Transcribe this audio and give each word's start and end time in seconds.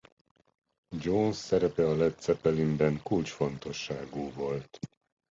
Jones 0.89 1.35
szerepe 1.37 1.87
a 1.87 1.95
Led 1.95 2.21
Zeppelinben 2.21 3.01
kulcsfontosságú 3.03 4.31
volt. 4.31 4.79